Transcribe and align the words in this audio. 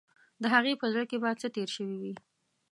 د 0.41 0.43
هغې 0.53 0.73
په 0.81 0.85
زړه 0.93 1.03
کې 1.09 1.17
به 1.21 1.29
څه 1.41 1.47
تیر 1.55 1.69
شوي 1.75 1.97
وي. 2.01 2.13